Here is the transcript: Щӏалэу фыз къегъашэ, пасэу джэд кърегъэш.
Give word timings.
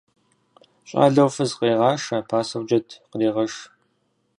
Щӏалэу 0.87 1.29
фыз 1.35 1.51
къегъашэ, 1.59 2.17
пасэу 2.29 2.63
джэд 2.65 2.87
кърегъэш. 3.09 3.53